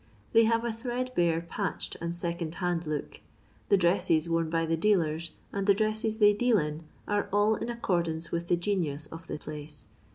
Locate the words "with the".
8.31-8.57